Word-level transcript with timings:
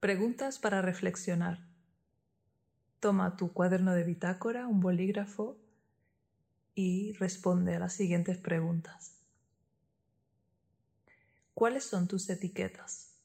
Preguntas 0.00 0.60
para 0.60 0.80
reflexionar. 0.80 1.66
Toma 3.00 3.36
tu 3.36 3.52
cuaderno 3.52 3.94
de 3.94 4.04
bitácora, 4.04 4.68
un 4.68 4.78
bolígrafo 4.78 5.58
y 6.76 7.14
responde 7.14 7.74
a 7.74 7.80
las 7.80 7.94
siguientes 7.94 8.38
preguntas. 8.38 9.16
¿Cuáles 11.52 11.82
son 11.82 12.06
tus 12.06 12.30
etiquetas? 12.30 13.16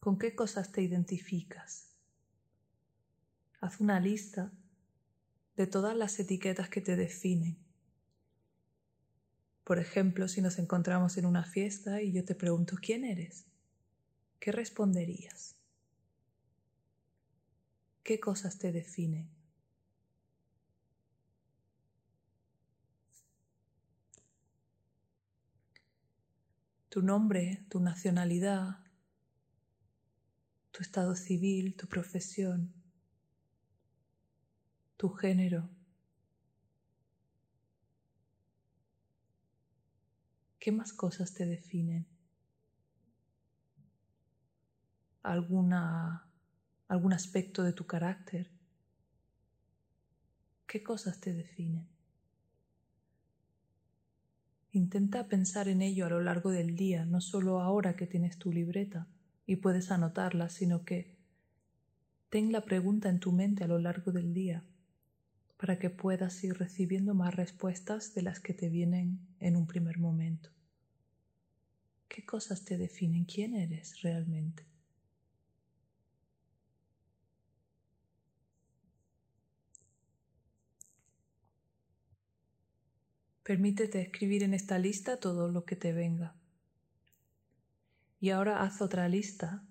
¿Con 0.00 0.18
qué 0.18 0.34
cosas 0.34 0.72
te 0.72 0.80
identificas? 0.80 1.90
Haz 3.60 3.78
una 3.80 4.00
lista 4.00 4.52
de 5.54 5.66
todas 5.66 5.94
las 5.94 6.18
etiquetas 6.18 6.70
que 6.70 6.80
te 6.80 6.96
definen. 6.96 7.58
Por 9.64 9.78
ejemplo, 9.78 10.28
si 10.28 10.40
nos 10.40 10.58
encontramos 10.58 11.18
en 11.18 11.26
una 11.26 11.44
fiesta 11.44 12.00
y 12.00 12.12
yo 12.12 12.24
te 12.24 12.34
pregunto 12.34 12.76
¿quién 12.80 13.04
eres? 13.04 13.44
¿Qué 14.38 14.52
responderías? 14.52 15.56
¿Qué 18.02 18.20
cosas 18.20 18.58
te 18.58 18.72
definen? 18.72 19.36
tu 26.96 27.02
nombre, 27.02 27.62
tu 27.68 27.78
nacionalidad, 27.78 28.78
tu 30.70 30.80
estado 30.80 31.14
civil, 31.14 31.76
tu 31.76 31.86
profesión, 31.88 32.72
tu 34.96 35.10
género. 35.10 35.68
¿Qué 40.58 40.72
más 40.72 40.94
cosas 40.94 41.34
te 41.34 41.44
definen? 41.44 42.06
¿Alguna, 45.26 46.24
¿Algún 46.86 47.12
aspecto 47.12 47.64
de 47.64 47.72
tu 47.72 47.84
carácter? 47.84 48.48
¿Qué 50.68 50.84
cosas 50.84 51.18
te 51.18 51.32
definen? 51.32 51.88
Intenta 54.70 55.26
pensar 55.26 55.66
en 55.66 55.82
ello 55.82 56.06
a 56.06 56.10
lo 56.10 56.20
largo 56.20 56.52
del 56.52 56.76
día, 56.76 57.04
no 57.06 57.20
solo 57.20 57.60
ahora 57.60 57.96
que 57.96 58.06
tienes 58.06 58.38
tu 58.38 58.52
libreta 58.52 59.08
y 59.46 59.56
puedes 59.56 59.90
anotarla, 59.90 60.48
sino 60.48 60.84
que 60.84 61.16
ten 62.30 62.52
la 62.52 62.64
pregunta 62.64 63.08
en 63.08 63.18
tu 63.18 63.32
mente 63.32 63.64
a 63.64 63.66
lo 63.66 63.80
largo 63.80 64.12
del 64.12 64.32
día 64.32 64.62
para 65.56 65.80
que 65.80 65.90
puedas 65.90 66.44
ir 66.44 66.56
recibiendo 66.56 67.14
más 67.14 67.34
respuestas 67.34 68.14
de 68.14 68.22
las 68.22 68.38
que 68.38 68.54
te 68.54 68.68
vienen 68.68 69.18
en 69.40 69.56
un 69.56 69.66
primer 69.66 69.98
momento. 69.98 70.50
¿Qué 72.06 72.24
cosas 72.24 72.64
te 72.64 72.78
definen? 72.78 73.24
¿Quién 73.24 73.54
eres 73.54 74.02
realmente? 74.02 74.75
Permítete 83.46 84.00
escribir 84.00 84.42
en 84.42 84.54
esta 84.54 84.76
lista 84.76 85.20
todo 85.20 85.48
lo 85.52 85.64
que 85.64 85.76
te 85.76 85.92
venga. 85.92 86.34
Y 88.18 88.30
ahora 88.30 88.62
haz 88.62 88.82
otra 88.82 89.08
lista 89.08 89.62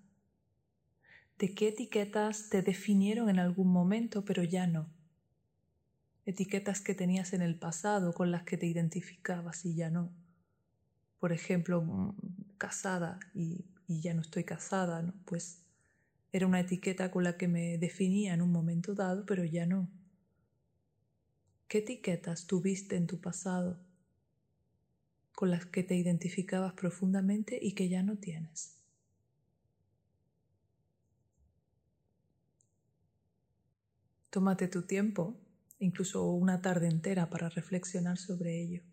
de 1.38 1.54
qué 1.54 1.68
etiquetas 1.68 2.48
te 2.48 2.62
definieron 2.62 3.30
en 3.30 3.38
algún 3.38 3.68
momento, 3.68 4.24
pero 4.24 4.44
ya 4.44 4.66
no. 4.66 4.88
Etiquetas 6.26 6.80
que 6.80 6.96
tenías 6.96 7.34
en 7.34 7.42
el 7.42 7.60
pasado 7.60 8.14
con 8.14 8.32
las 8.32 8.44
que 8.44 8.56
te 8.56 8.66
identificabas 8.66 9.66
y 9.66 9.76
ya 9.76 9.90
no. 9.90 10.10
Por 11.20 11.34
ejemplo, 11.34 11.82
mm, 11.82 12.16
casada 12.58 13.20
y, 13.34 13.66
ya 13.90 14.14
no 14.14 14.22
estoy 14.22 14.46
casada. 14.46 15.14
Pues 15.26 15.66
era 16.32 16.48
una 16.48 16.62
etiqueta 16.62 17.12
con 17.12 17.26
la 17.26 17.36
que 17.36 17.50
me 17.50 17.78
definía 17.78 18.36
en 18.36 18.42
un 18.42 18.54
momento 18.54 18.96
dado, 18.96 19.26
pero 19.26 19.44
ya 19.44 19.66
no. 19.66 19.90
¿Qué 21.68 21.80
etiquetas 21.80 22.46
tuviste 22.46 22.96
en 22.96 23.08
tu 23.08 23.20
pasado 23.20 23.80
con 25.34 25.50
las 25.50 25.66
que 25.66 25.84
te 25.84 25.96
identificabas 25.96 26.74
profundamente 26.74 27.58
y 27.60 27.74
que 27.74 27.90
ya 27.90 28.04
no 28.04 28.18
tienes? 28.18 28.76
Tómate 34.30 34.68
tu 34.68 34.84
tiempo, 34.84 35.36
incluso 35.80 36.30
una 36.30 36.62
tarde 36.62 36.88
entera, 36.88 37.30
para 37.32 37.50
reflexionar 37.50 38.20
sobre 38.20 38.62
ello. 38.62 38.84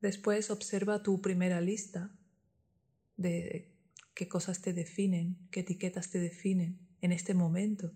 Después 0.00 0.50
observa 0.50 1.02
tu 1.02 1.20
primera 1.20 1.60
lista 1.60 2.10
de 3.16 3.70
qué 4.14 4.28
cosas 4.28 4.60
te 4.60 4.72
definen, 4.72 5.36
qué 5.50 5.60
etiquetas 5.60 6.10
te 6.10 6.18
definen 6.18 6.85
en 7.06 7.12
este 7.12 7.34
momento. 7.34 7.92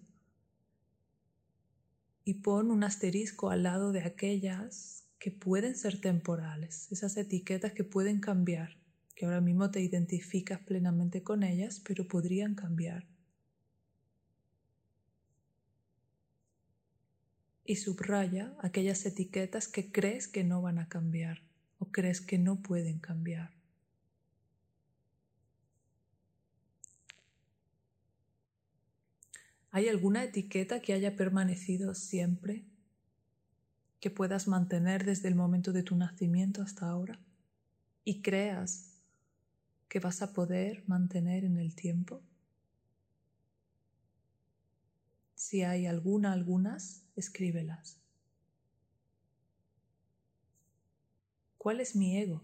Y 2.25 2.35
pon 2.35 2.71
un 2.71 2.85
asterisco 2.85 3.51
al 3.51 3.65
lado 3.65 3.91
de 3.91 4.05
aquellas 4.05 5.05
que 5.19 5.33
pueden 5.33 5.75
ser 5.75 6.01
temporales, 6.01 6.91
esas 6.93 7.17
etiquetas 7.17 7.73
que 7.73 7.83
pueden 7.83 8.21
cambiar, 8.21 8.79
que 9.17 9.27
ahora 9.27 9.41
mismo 9.41 9.71
te 9.71 9.81
identificas 9.81 10.61
plenamente 10.61 11.25
con 11.25 11.43
ellas, 11.43 11.83
pero 11.85 12.07
podrían 12.07 12.55
cambiar. 12.55 13.09
Y 17.65 17.77
subraya 17.77 18.55
aquellas 18.61 19.05
etiquetas 19.05 19.67
que 19.67 19.91
crees 19.91 20.29
que 20.29 20.45
no 20.45 20.63
van 20.63 20.79
a 20.79 20.89
cambiar 20.89 21.43
o 21.79 21.91
crees 21.91 22.21
que 22.21 22.39
no 22.39 22.63
pueden 22.63 23.01
cambiar. 23.01 23.60
¿Hay 29.71 29.89
alguna 29.89 30.25
etiqueta 30.25 30.81
que 30.81 30.93
haya 30.93 31.17
permanecido 31.17 31.95
siempre? 31.95 32.65
que 34.01 34.11
puedas 34.11 34.49
mantener 34.49 35.05
desde 35.05 35.29
el 35.29 35.35
momento 35.35 35.73
de 35.73 35.83
tu 35.83 35.95
nacimiento 35.95 36.63
hasta 36.63 36.89
ahora 36.89 37.21
y 38.03 38.23
creas 38.23 38.99
que 39.89 40.01
vas 40.01 40.23
a 40.23 40.33
poder 40.33 40.83
mantener 40.87 41.45
en 41.45 41.59
el 41.59 41.75
tiempo? 41.75 42.23
Si 45.35 45.63
hay 45.63 45.87
alguna, 45.87 46.33
algunas, 46.33 47.03
escríbelas. 47.15 47.99
¿Cuál 51.59 51.81
es 51.81 51.95
mi 51.95 52.17
ego? 52.17 52.43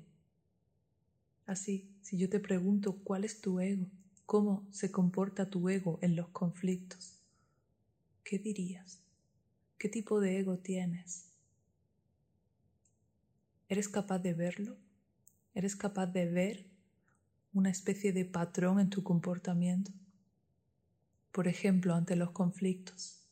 Así, 1.47 1.91
si 2.03 2.19
yo 2.19 2.29
te 2.29 2.41
pregunto 2.41 2.99
cuál 3.03 3.25
es 3.25 3.41
tu 3.41 3.61
ego, 3.61 3.87
cómo 4.27 4.67
se 4.71 4.91
comporta 4.91 5.49
tu 5.49 5.69
ego 5.69 5.99
en 6.03 6.17
los 6.17 6.29
conflictos, 6.29 7.16
¿qué 8.27 8.41
dirías? 8.41 9.01
¿Qué 9.79 9.89
tipo 9.89 10.19
de 10.19 10.41
ego 10.41 10.59
tienes? 10.59 11.31
¿Eres 13.69 13.89
capaz 13.89 14.19
de 14.19 14.35
verlo? 14.35 14.77
¿Eres 15.55 15.77
capaz 15.77 16.09
de 16.09 16.27
ver 16.27 16.67
una 17.53 17.71
especie 17.71 18.13
de 18.13 18.25
patrón 18.25 18.81
en 18.81 18.91
tu 18.91 19.05
comportamiento? 19.05 19.93
Por 21.31 21.47
ejemplo, 21.47 21.95
ante 21.95 22.17
los 22.17 22.33
conflictos. 22.33 23.23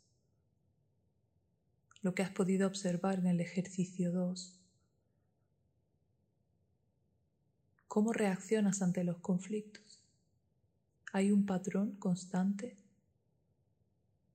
Lo 2.00 2.14
que 2.14 2.22
has 2.22 2.30
podido 2.30 2.68
observar 2.68 3.18
en 3.18 3.26
el 3.26 3.40
ejercicio 3.40 4.12
2. 4.12 4.60
¿Cómo 7.88 8.12
reaccionas 8.12 8.80
ante 8.80 9.02
los 9.02 9.18
conflictos? 9.18 10.04
¿Hay 11.12 11.32
un 11.32 11.46
patrón 11.46 11.96
constante? 11.96 12.83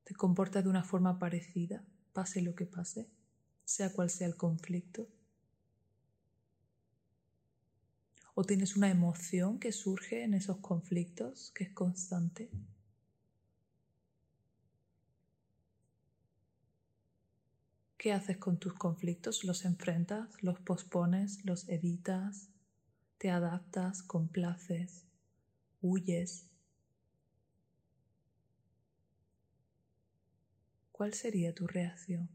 Te 0.09 0.15
comportas 0.15 0.63
de 0.63 0.71
una 0.71 0.83
forma 0.83 1.19
parecida, 1.19 1.83
pase 2.13 2.41
lo 2.41 2.55
que 2.55 2.65
pase, 2.65 3.07
sea 3.63 3.93
cual 3.93 4.09
sea 4.09 4.25
el 4.25 4.35
conflicto. 4.35 5.07
O 8.33 8.43
tienes 8.43 8.75
una 8.75 8.89
emoción 8.89 9.59
que 9.59 9.71
surge 9.71 10.23
en 10.23 10.33
esos 10.33 10.57
conflictos, 10.57 11.51
que 11.53 11.65
es 11.65 11.73
constante. 11.73 12.49
¿Qué 17.95 18.11
haces 18.11 18.37
con 18.37 18.57
tus 18.57 18.73
conflictos? 18.73 19.43
¿Los 19.43 19.63
enfrentas? 19.63 20.41
¿Los 20.41 20.59
pospones? 20.59 21.45
¿Los 21.45 21.69
evitas? 21.69 22.49
¿Te 23.19 23.29
adaptas? 23.29 24.01
¿Complaces? 24.01 25.05
¿Huyes? 25.83 26.47
¿Cuál 30.99 31.13
sería 31.13 31.55
tu 31.55 31.65
reacción? 31.65 32.27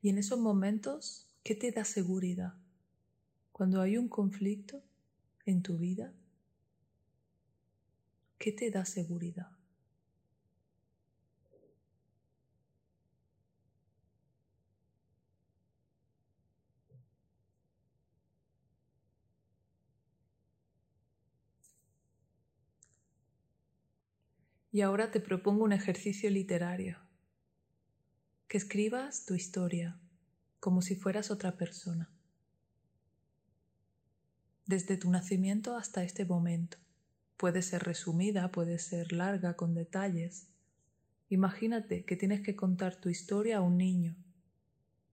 Y 0.00 0.10
en 0.10 0.18
esos 0.18 0.38
momentos, 0.38 1.26
¿qué 1.42 1.56
te 1.56 1.72
da 1.72 1.84
seguridad? 1.84 2.54
Cuando 3.50 3.80
hay 3.80 3.96
un 3.96 4.06
conflicto 4.06 4.80
en 5.44 5.60
tu 5.64 5.76
vida, 5.76 6.12
¿qué 8.38 8.52
te 8.52 8.70
da 8.70 8.84
seguridad? 8.84 9.50
Y 24.74 24.80
ahora 24.80 25.10
te 25.10 25.20
propongo 25.20 25.64
un 25.64 25.72
ejercicio 25.74 26.30
literario. 26.30 26.96
Que 28.48 28.56
escribas 28.56 29.26
tu 29.26 29.34
historia 29.34 30.00
como 30.60 30.80
si 30.80 30.96
fueras 30.96 31.30
otra 31.30 31.58
persona. 31.58 32.08
Desde 34.64 34.96
tu 34.96 35.10
nacimiento 35.10 35.76
hasta 35.76 36.02
este 36.04 36.24
momento. 36.24 36.78
Puede 37.36 37.60
ser 37.60 37.82
resumida, 37.82 38.50
puede 38.50 38.78
ser 38.78 39.12
larga, 39.12 39.56
con 39.56 39.74
detalles. 39.74 40.48
Imagínate 41.28 42.06
que 42.06 42.16
tienes 42.16 42.40
que 42.40 42.56
contar 42.56 42.96
tu 42.96 43.10
historia 43.10 43.58
a 43.58 43.60
un 43.60 43.76
niño, 43.76 44.16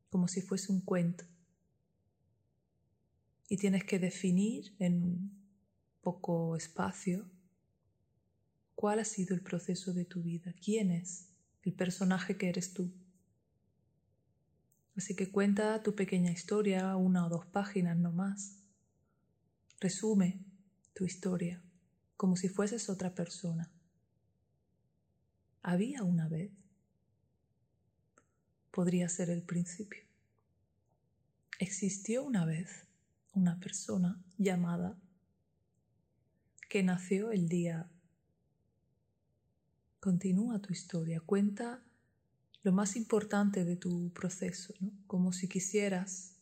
como 0.10 0.30
si 0.30 0.42
fuese 0.42 0.72
un 0.72 0.80
cuento. 0.80 1.26
Y 3.50 3.58
tienes 3.58 3.84
que 3.84 4.00
definir 4.00 4.74
en 4.80 5.32
poco 6.02 6.56
espacio 6.56 7.26
¿Cuál 8.80 9.00
ha 9.00 9.04
sido 9.04 9.36
el 9.36 9.42
proceso 9.42 9.92
de 9.92 10.06
tu 10.06 10.22
vida? 10.24 10.56
¿Quién 10.64 10.90
es 10.90 11.28
el 11.64 11.74
personaje 11.74 12.38
que 12.38 12.48
eres 12.48 12.74
tú? 12.74 12.94
Así 14.96 15.18
que 15.18 15.30
cuenta 15.30 15.84
tu 15.84 15.96
pequeña 15.96 16.32
historia, 16.32 16.96
una 16.96 17.26
o 17.26 17.30
dos 17.30 17.46
páginas 17.46 17.98
no 17.98 18.14
más. 18.14 18.64
Resume 19.82 20.46
tu 20.94 21.04
historia 21.04 21.62
como 22.16 22.38
si 22.38 22.48
fueses 22.48 22.90
otra 22.90 23.14
persona. 23.14 23.70
Había 25.62 26.04
una 26.04 26.30
vez. 26.30 26.54
Podría 28.72 29.10
ser 29.10 29.30
el 29.30 29.44
principio. 29.44 30.06
Existió 31.60 32.24
una 32.24 32.46
vez 32.46 32.88
una 33.34 33.60
persona 33.60 34.24
llamada 34.38 34.98
que 36.70 36.82
nació 36.82 37.34
el 37.34 37.50
día 37.50 37.92
Continúa 40.00 40.60
tu 40.60 40.72
historia, 40.72 41.20
cuenta 41.20 41.84
lo 42.64 42.72
más 42.72 42.96
importante 42.96 43.66
de 43.66 43.76
tu 43.76 44.12
proceso, 44.14 44.74
como 45.08 45.34
si 45.34 45.50
quisieras 45.50 46.38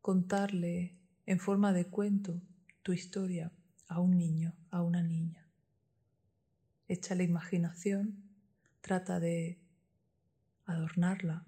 contarle 0.00 0.96
en 1.26 1.40
forma 1.40 1.72
de 1.72 1.86
cuento 1.86 2.40
tu 2.82 2.92
historia 2.92 3.52
a 3.88 4.00
un 4.00 4.16
niño, 4.16 4.54
a 4.70 4.82
una 4.82 5.02
niña. 5.02 5.48
Echa 6.86 7.16
la 7.16 7.24
imaginación, 7.24 8.22
trata 8.80 9.18
de 9.18 9.58
adornarla, 10.64 11.44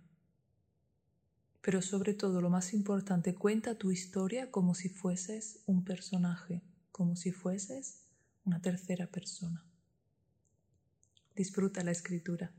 pero 1.60 1.82
sobre 1.82 2.14
todo 2.14 2.40
lo 2.40 2.50
más 2.50 2.75
importante, 2.75 3.34
cuenta 3.34 3.78
tu 3.78 3.92
historia 3.92 4.50
como 4.50 4.75
si 4.75 4.88
fueses 4.88 5.62
un 5.66 5.84
personaje, 5.84 6.62
como 6.90 7.14
si 7.14 7.31
fueses 7.31 8.02
una 8.44 8.60
tercera 8.60 9.06
persona. 9.06 9.69
Disfruta 11.40 11.82
la 11.82 11.92
escritura. 11.92 12.52